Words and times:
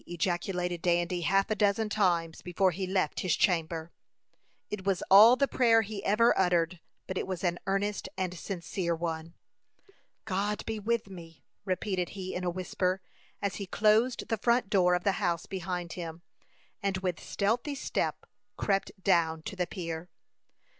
ejaculated 0.07 0.81
Dandy, 0.81 1.21
half 1.21 1.51
a 1.51 1.55
dozen 1.55 1.87
times 1.87 2.41
before 2.41 2.71
he 2.71 2.87
left 2.87 3.19
his 3.19 3.35
chamber. 3.35 3.91
It 4.71 4.83
was 4.83 5.03
all 5.11 5.35
the 5.35 5.47
prayer 5.47 5.83
he 5.83 6.03
ever 6.03 6.35
uttered, 6.35 6.79
but 7.05 7.19
it 7.19 7.27
was 7.27 7.43
an 7.43 7.59
earnest 7.67 8.09
and 8.17 8.33
sincere 8.33 8.95
one. 8.95 9.35
"God 10.25 10.65
be 10.65 10.79
with 10.79 11.07
me," 11.07 11.43
repeated 11.65 12.09
he, 12.17 12.33
in 12.33 12.43
a 12.43 12.49
whisper, 12.49 12.99
as 13.43 13.57
he 13.57 13.67
closed 13.67 14.27
the 14.27 14.37
front 14.39 14.71
door 14.71 14.95
of 14.95 15.03
the 15.03 15.11
house 15.21 15.45
behind 15.45 15.93
him, 15.93 16.23
and 16.81 16.97
with 16.97 17.19
stealthy 17.19 17.75
step 17.75 18.25
crept 18.57 18.91
down 19.03 19.43
to 19.43 19.55
the 19.55 19.67
pier. 19.67 20.09